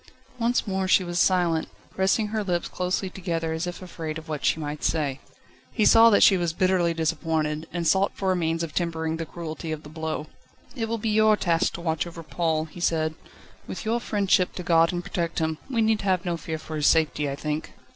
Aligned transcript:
Once 0.39 0.65
more 0.65 0.87
she 0.87 1.03
was 1.03 1.19
silent, 1.19 1.67
pressing 1.91 2.29
her 2.29 2.43
lips 2.43 2.67
closely 2.67 3.07
together, 3.07 3.53
as 3.53 3.67
if 3.67 3.83
afraid 3.83 4.17
of 4.17 4.27
what 4.27 4.43
she 4.43 4.59
might 4.59 4.83
say. 4.83 5.19
He 5.71 5.85
saw 5.85 6.09
that 6.09 6.23
she 6.23 6.37
was 6.37 6.53
bitterly 6.53 6.91
disappointed, 6.95 7.67
and 7.71 7.85
sought 7.85 8.13
for 8.15 8.31
a 8.31 8.35
means 8.35 8.63
of 8.63 8.73
tempering 8.73 9.17
the 9.17 9.27
cruelty 9.27 9.71
of 9.71 9.83
the 9.83 9.89
blow. 9.89 10.25
"It 10.75 10.89
will 10.89 10.97
be 10.97 11.09
your 11.09 11.37
task 11.37 11.73
to 11.73 11.81
watch 11.81 12.07
over 12.07 12.23
Paul," 12.23 12.65
he 12.65 12.79
said; 12.79 13.13
"with 13.67 13.85
your 13.85 13.99
friendship 13.99 14.53
to 14.55 14.63
guard 14.63 14.91
and 14.91 15.03
protect 15.03 15.37
him, 15.37 15.59
we 15.69 15.81
need 15.83 16.01
have 16.01 16.25
no 16.25 16.35
fear 16.35 16.57
for 16.57 16.77
his 16.77 16.87
safety, 16.87 17.29
I 17.29 17.35
think." 17.35 17.73